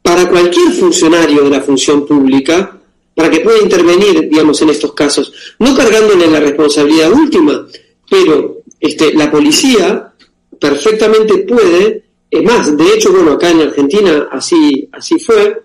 [0.02, 2.80] para cualquier funcionario de la función pública
[3.16, 7.68] para que pueda intervenir, digamos, en estos casos, no cargándole la responsabilidad última,
[8.10, 10.14] pero este, la policía
[10.58, 15.62] perfectamente puede, es más, de hecho, bueno, acá en Argentina así, así fue,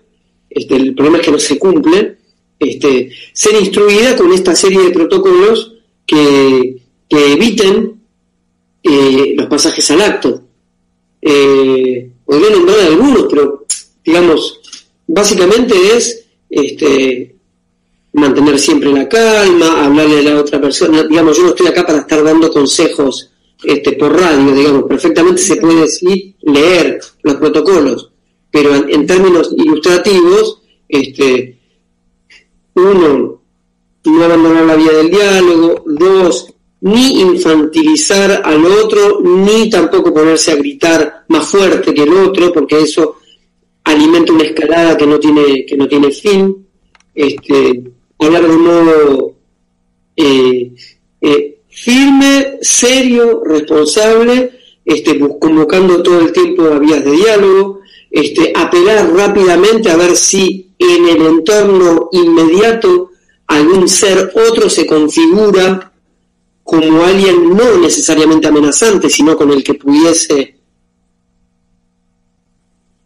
[0.49, 2.17] este, el problema es que no se cumple,
[2.59, 5.73] este, ser instruida con esta serie de protocolos
[6.05, 8.01] que, que eviten
[8.83, 10.41] eh, los pasajes al acto.
[11.21, 13.64] Eh, podría nombrar algunos, pero
[14.05, 14.59] digamos,
[15.07, 17.35] básicamente es este,
[18.13, 21.03] mantener siempre la calma, hablarle a la otra persona.
[21.03, 23.31] Digamos, yo no estoy acá para estar dando consejos
[23.63, 25.85] este, por radio, digamos, perfectamente se puede
[26.41, 28.11] leer los protocolos,
[28.51, 31.57] pero en, en términos ilustrativos, este,
[32.75, 33.41] uno,
[34.03, 40.55] no abandonar la vía del diálogo, dos, ni infantilizar al otro, ni tampoco ponerse a
[40.55, 43.15] gritar más fuerte que el otro, porque eso
[43.85, 46.67] alimenta una escalada que no tiene, que no tiene fin.
[47.13, 47.83] Este,
[48.19, 49.35] hablar de un modo
[50.17, 50.73] eh,
[51.21, 54.51] eh, firme, serio, responsable,
[54.83, 57.79] este, convocando todo el tiempo a vías de diálogo,
[58.11, 63.11] este, apelar rápidamente a ver si en el entorno inmediato
[63.47, 65.91] algún ser otro se configura
[66.63, 70.54] como alguien no necesariamente amenazante, sino con el que pudiese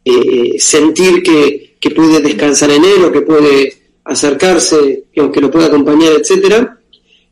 [0.09, 5.51] eh, sentir que, que, puede descansar en él o que puede acercarse, o que lo
[5.51, 6.79] puede acompañar, etcétera.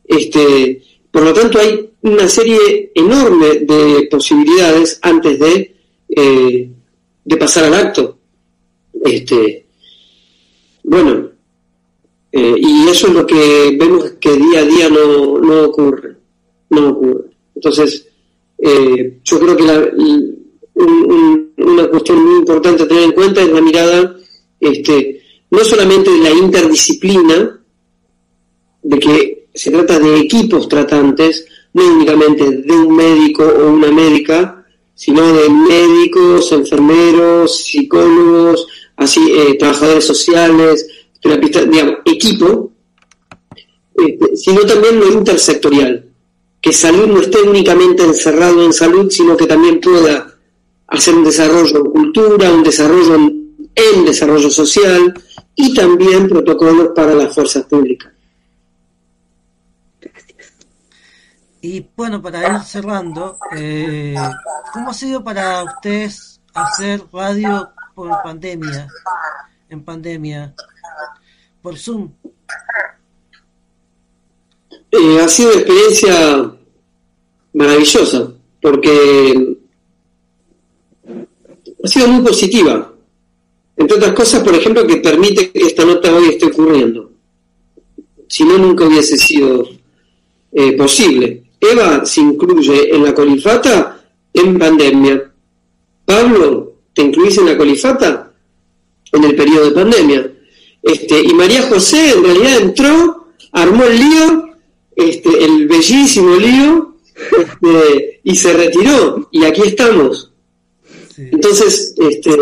[0.06, 5.76] Este, por lo tanto, hay una serie enorme de posibilidades antes de,
[6.10, 6.70] eh,
[7.24, 8.18] de pasar al acto.
[9.04, 9.66] Este,
[10.84, 11.30] bueno,
[12.32, 16.18] eh, y eso es lo que vemos que día a día no, no ocurre
[16.70, 17.30] no ocurre.
[17.56, 18.08] Entonces,
[19.24, 19.90] yo creo que la,
[20.74, 24.16] un, una cuestión muy importante a tener en cuenta es la mirada,
[24.60, 27.60] este, no solamente de la interdisciplina,
[28.84, 34.66] de que se trata de equipos tratantes, no únicamente de un médico o una médica,
[34.94, 40.88] sino de médicos, enfermeros, psicólogos, así, eh, trabajadores sociales,
[41.22, 42.72] terapistas, digamos, equipo,
[43.96, 46.08] este, sino también lo intersectorial
[46.62, 50.37] que salud no esté únicamente encerrado en salud, sino que también pueda
[50.88, 55.14] hacer un desarrollo en cultura, un desarrollo en, desarrollo social
[55.56, 58.12] y también protocolos para las fuerzas públicas.
[61.62, 64.16] Y bueno, para ir cerrando, eh,
[64.74, 68.88] ¿cómo ha sido para ustedes hacer radio por pandemia,
[69.70, 70.54] en pandemia,
[71.62, 72.12] por Zoom.
[74.92, 76.52] Eh, ha sido una experiencia
[77.54, 78.32] maravillosa,
[78.62, 79.47] porque
[81.88, 82.94] ha sido muy positiva.
[83.78, 87.12] Entre otras cosas, por ejemplo, que permite que esta nota hoy esté ocurriendo.
[88.28, 89.70] Si no, nunca hubiese sido
[90.52, 91.44] eh, posible.
[91.62, 95.32] Eva se incluye en la colifata en pandemia.
[96.04, 98.34] Pablo, ¿te incluís en la colifata?
[99.14, 100.32] En el periodo de pandemia.
[100.84, 104.50] Este, y María José en realidad entró, armó el lío,
[104.94, 109.30] este, el bellísimo lío, este, y se retiró.
[109.32, 110.34] Y aquí estamos.
[111.18, 112.38] Entonces, este,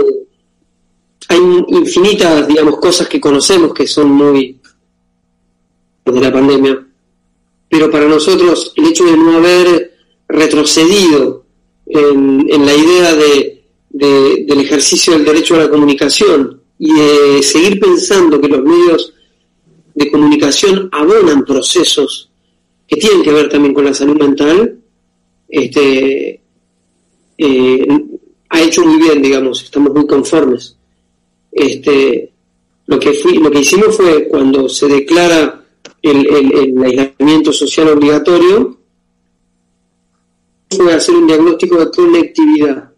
[1.30, 4.59] hay infinitas, digamos, cosas que conocemos que son muy
[6.05, 6.86] de la pandemia,
[7.69, 9.97] pero para nosotros el hecho de no haber
[10.28, 11.45] retrocedido
[11.88, 18.39] en, la idea de, del ejercicio del derecho a la comunicación y de seguir pensando
[18.39, 19.13] que los medios
[19.95, 22.30] de comunicación abonan procesos
[22.88, 24.78] que tienen que ver también con la salud mental,
[25.49, 26.41] este,
[27.38, 27.88] eh,
[28.55, 30.77] ha hecho muy bien, digamos, estamos muy conformes.
[31.51, 32.31] Este,
[32.85, 35.65] lo que fui, lo que hicimos fue cuando se declara
[36.01, 38.77] el, el, aislamiento social obligatorio,
[40.69, 42.91] fue hacer un diagnóstico de conectividad.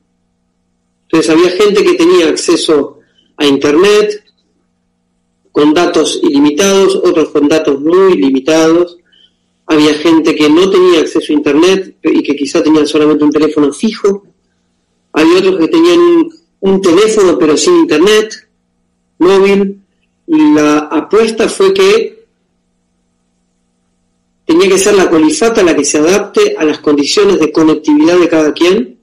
[1.04, 3.00] Entonces había gente que tenía acceso
[3.38, 4.24] a internet
[5.52, 8.98] con datos ilimitados, otros con datos muy limitados.
[9.66, 13.74] Había gente que no tenía acceso a internet y que quizá tenía solamente un teléfono
[13.74, 14.27] fijo
[15.18, 16.00] hay otros que tenían
[16.60, 18.48] un, teléfono pero sin internet,
[19.18, 19.82] móvil,
[20.28, 22.26] la apuesta fue que
[24.46, 28.30] tenía que ser la colifata la que se adapte a las condiciones de conectividad de
[28.30, 29.00] cada quien,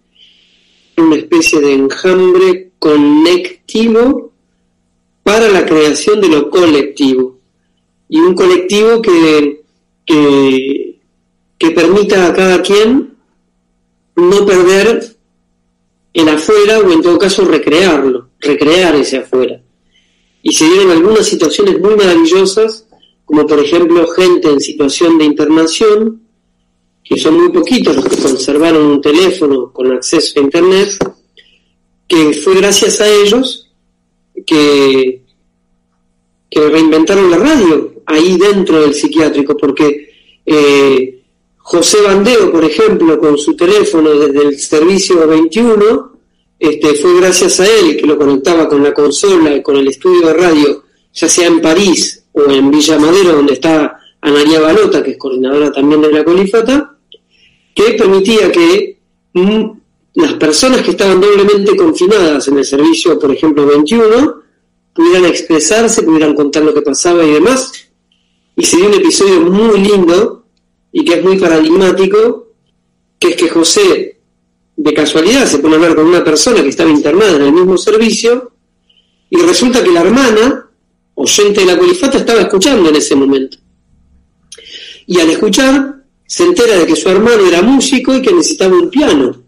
[0.99, 4.31] una especie de enjambre conectivo
[5.25, 7.41] para la creación de lo colectivo.
[8.09, 9.65] Y un colectivo que,
[10.07, 13.17] que permita a cada quien
[14.15, 15.14] no perder
[16.15, 19.61] el afuera o en todo caso recrearlo, recrear ese afuera.
[20.43, 22.87] Y se dieron algunas situaciones muy maravillosas,
[23.25, 26.23] como por ejemplo gente en situación de internación,
[27.03, 30.91] que son muy poquitos los que conservaron un teléfono con acceso a Internet,
[32.07, 33.73] que fue gracias a ellos
[34.47, 35.23] que,
[36.49, 40.11] que reinventaron la radio ahí dentro del psiquiátrico, porque
[40.47, 41.24] eh,
[41.67, 46.13] José Bandeo, por ejemplo, con su teléfono desde el servicio 21,
[46.59, 50.27] este, fue gracias a él que lo conectaba con la consola y con el estudio
[50.27, 50.85] de radio,
[51.15, 55.73] ya sea en París o en Villa Madero, donde está Anaría Balota, que es coordinadora
[55.73, 56.99] también de la Colifata,
[57.75, 58.99] que permitía que
[59.33, 59.65] mm,
[60.17, 64.35] las personas que estaban doblemente confinadas en el servicio, por ejemplo, 21,
[64.93, 67.73] pudieran expresarse, pudieran contar lo que pasaba y demás.
[68.55, 70.44] Y se dio un episodio muy lindo
[70.97, 72.53] y que es muy paradigmático,
[73.19, 74.21] que es que José,
[74.77, 77.77] de casualidad, se pone a hablar con una persona que estaba internada en el mismo
[77.77, 78.53] servicio,
[79.29, 80.71] y resulta que la hermana,
[81.15, 83.59] oyente de la colifata, estaba escuchando en ese momento.
[85.09, 88.89] Y al escuchar, se entera de que su hermano era músico y que necesitaba un
[88.89, 89.43] piano.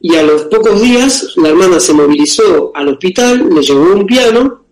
[0.00, 4.64] Y a los pocos días, la hermana se movilizó al hospital, le llevó un piano,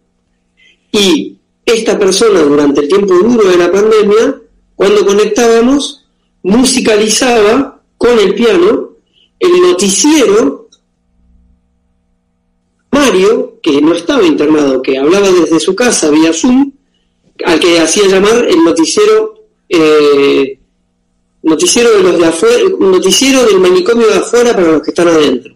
[0.90, 4.40] y esta persona, durante el tiempo duro de la pandemia,
[4.76, 6.06] cuando conectábamos,
[6.42, 8.90] musicalizaba con el piano
[9.38, 10.68] el noticiero
[12.90, 16.72] Mario, que no estaba internado, que hablaba desde su casa vía Zoom,
[17.44, 19.34] al que hacía llamar el noticiero
[19.68, 20.58] eh,
[21.42, 25.54] noticiero de los de afuera, noticiero del manicomio de afuera para los que están adentro.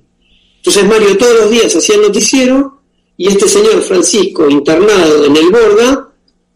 [0.57, 2.81] Entonces Mario todos los días hacía el noticiero
[3.17, 6.10] y este señor Francisco, internado en el Borda,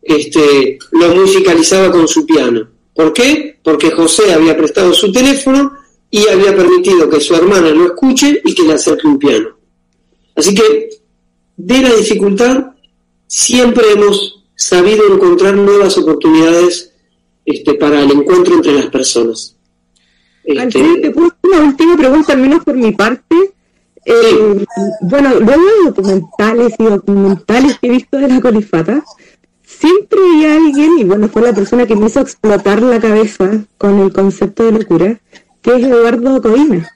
[0.05, 2.69] este, lo musicalizaba con su piano.
[2.95, 3.59] ¿Por qué?
[3.63, 5.73] Porque José había prestado su teléfono
[6.11, 9.57] y había permitido que su hermana lo escuche y que le acerque un piano.
[10.37, 10.91] Así que
[11.57, 12.73] de la dificultad
[13.27, 16.93] siempre hemos sabido encontrar nuevas oportunidades
[17.45, 19.57] este, para el encuentro entre las personas.
[20.45, 20.81] Este,
[21.43, 23.35] una última pregunta, al menos por mi parte.
[24.07, 24.67] Eh,
[25.01, 29.03] bueno, luego de documentales y documentales que he visto de la colifata,
[29.85, 33.99] siempre hay alguien, y bueno, fue la persona que me hizo explotar la cabeza con
[34.01, 35.21] el concepto de locura,
[35.61, 36.91] que es Eduardo Coina.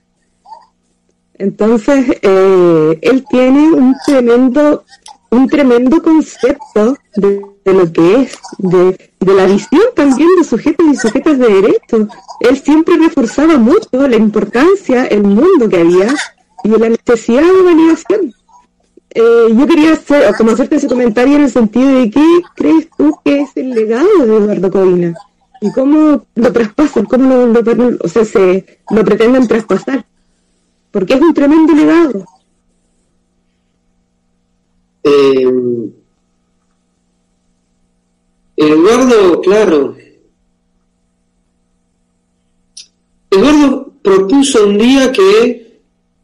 [1.34, 4.84] Entonces, eh, él tiene un tremendo,
[5.30, 10.96] un tremendo concepto de, lo que es, de, de, la visión también de sujetos y
[10.96, 12.08] sujetas de derecho.
[12.40, 16.14] Él siempre reforzaba mucho la importancia, el mundo que había
[16.64, 18.34] y la necesidad de validación.
[19.14, 23.18] Eh, yo quería hacer, como hacerte ese comentario en el sentido de qué crees tú
[23.24, 25.14] que es el legado de Eduardo Covina
[25.60, 30.04] y cómo lo traspasan, cómo lo, lo- o sea, se lo pretenden traspasar,
[30.90, 32.24] porque es un tremendo legado.
[35.04, 35.90] Eh,
[38.56, 39.96] Eduardo, claro.
[43.30, 45.80] Eduardo propuso un día que.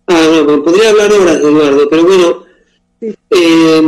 [0.07, 2.44] Ah, no, podría hablar horas de Eduardo, pero bueno.
[3.01, 3.83] Eh,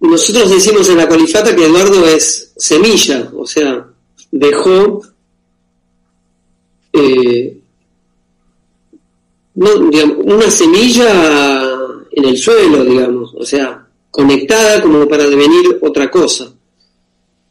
[0.00, 3.86] nosotros decimos en la colifata que Eduardo es semilla, o sea,
[4.30, 5.02] dejó.
[6.92, 7.54] eh,
[9.54, 11.78] una semilla
[12.12, 16.52] en el suelo, digamos, o sea, conectada como para devenir otra cosa.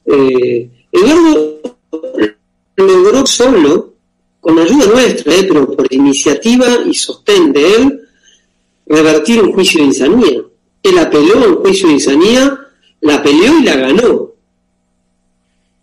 [0.06, 1.60] Eh, Eduardo
[2.78, 3.94] logró solo,
[4.40, 8.02] con ayuda nuestra, pero por iniciativa y sostén de él,
[8.86, 10.42] revertir un juicio de insanía.
[10.90, 12.60] Él apeló un juicio de insanía,
[13.02, 14.32] la peleó y la ganó.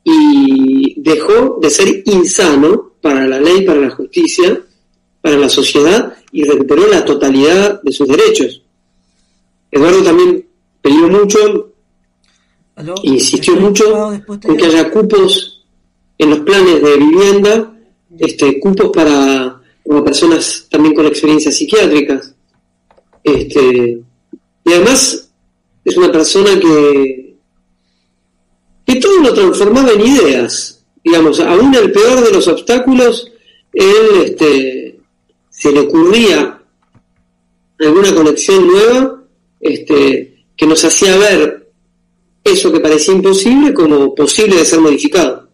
[0.05, 4.61] Y dejó de ser insano para la ley, para la justicia,
[5.21, 8.63] para la sociedad y recuperó la totalidad de sus derechos.
[9.71, 10.47] Eduardo también
[10.83, 11.73] peleó mucho
[12.77, 12.95] ¿Aló?
[13.03, 15.65] insistió ¿Estoy mucho con que haya cupos
[16.19, 17.75] en los planes de vivienda,
[18.19, 22.35] este, cupos para, para personas también con experiencias psiquiátricas.
[23.23, 24.01] Este,
[24.65, 25.31] y además
[25.85, 27.37] es una persona que,
[28.87, 30.85] que todo lo transformaba en ideas.
[31.03, 33.31] Digamos, aún el peor de los obstáculos,
[33.73, 34.99] él este,
[35.51, 36.63] se le ocurría
[37.79, 39.23] alguna conexión nueva
[39.61, 41.71] este, que nos hacía ver
[42.43, 45.49] eso que parecía imposible como posible de ser modificado.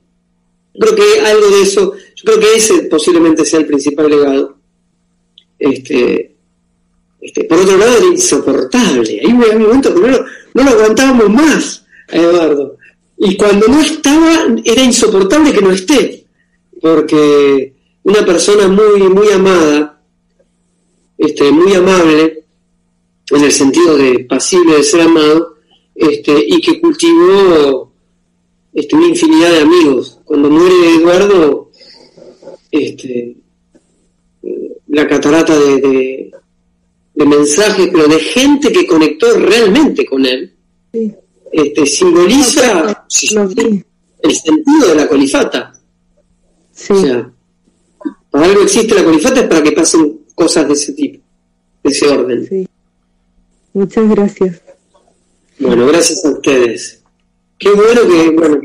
[0.78, 4.56] Creo que algo de eso, yo creo que ese posiblemente sea el principal legado.
[5.58, 6.29] Este,
[7.20, 9.20] este, por otro lado, era insoportable.
[9.20, 12.76] Ahí un momento que no, lo- aguantábamos más a Eduardo.
[13.18, 16.24] Y cuando no estaba, era insoportable que no esté.
[16.80, 20.02] Porque una persona muy, muy amada,
[21.18, 22.44] este, muy amable,
[23.30, 25.56] en el sentido de pasible de ser amado,
[25.94, 27.92] este, y que cultivó
[28.72, 30.18] este, una infinidad de amigos.
[30.24, 31.70] Cuando muere Eduardo,
[32.70, 33.36] este,
[34.42, 36.29] eh, la catarata de-
[37.20, 40.56] de mensajes, pero de gente que conectó realmente con él,
[40.92, 41.14] Sí.
[41.52, 43.04] este, simboliza
[44.22, 45.72] el sentido de la colifata.
[46.72, 46.92] Sí.
[46.94, 47.30] O sea,
[48.30, 51.22] para algo existe la colifata es para que pasen cosas de ese tipo,
[51.84, 52.46] de ese orden.
[52.48, 52.66] sí.
[53.72, 54.62] Muchas gracias.
[55.60, 57.02] Bueno, gracias a ustedes.
[57.56, 58.60] Qué bueno que, bueno,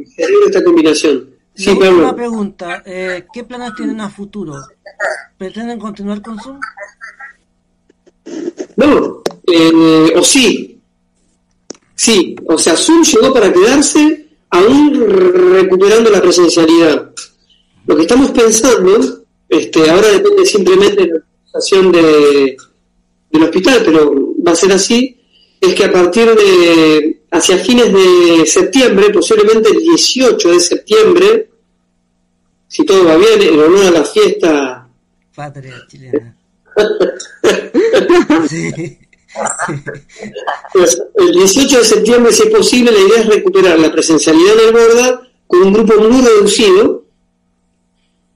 [0.48, 1.30] esta combinación.
[1.54, 2.16] Sí, Pablo.
[2.16, 4.56] pregunta, eh, ¿qué planes tienen a futuro?
[5.38, 6.60] ¿Pretenden continuar con Zoom?
[8.78, 10.80] No, eh, o sí.
[11.96, 17.12] Sí, o sea, Zoom llegó para quedarse aún re- recuperando la presencialidad.
[17.86, 22.58] Lo que estamos pensando, este, ahora depende simplemente de la organización de,
[23.32, 24.14] del hospital, pero
[24.46, 25.18] va a ser así,
[25.62, 31.50] es que a partir de, hacia fines de septiembre, posiblemente el 18 de septiembre,
[32.68, 34.90] si todo va bien, en honor a la fiesta
[35.34, 36.35] Patria chilena.
[41.16, 44.74] El 18 de septiembre, si es posible, la idea es recuperar la presencialidad en el
[44.74, 47.06] Borda con un grupo muy reducido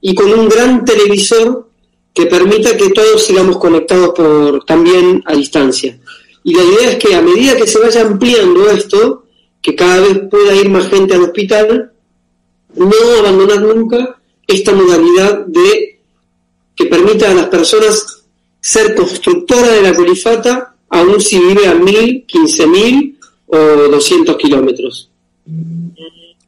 [0.00, 1.68] y con un gran televisor
[2.12, 5.98] que permita que todos sigamos conectados por también a distancia.
[6.42, 9.26] Y la idea es que a medida que se vaya ampliando esto,
[9.60, 11.92] que cada vez pueda ir más gente al hospital,
[12.74, 16.00] no abandonar nunca esta modalidad de
[16.74, 18.19] que permita a las personas
[18.60, 25.10] ser constructora de la colifata, aun si vive a mil, quince mil o 200 kilómetros.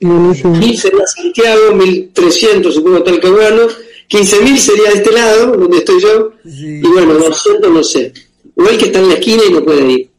[0.01, 3.69] Mil sería Santiago, 1300 supongo Talcahuano,
[4.09, 6.81] 15.000 sería de este lado, donde estoy yo, Sí.
[6.83, 8.13] y bueno, 200 no sé.
[8.57, 10.11] Igual que está en la esquina y no puede ir.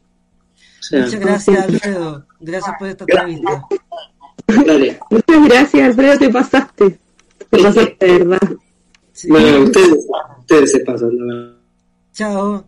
[0.80, 2.26] O sea, Muchas gracias, Alfredo.
[2.40, 3.64] Gracias por esta entrevista.
[4.66, 4.98] dale.
[5.10, 6.98] Muchas gracias, Alfredo, te pasaste.
[7.50, 8.50] Te pasaste, de verdad.
[9.12, 9.28] Sí.
[9.28, 9.94] Bueno, ustedes,
[10.40, 11.53] ustedes se pasan, la verdad.
[12.14, 12.64] 加油！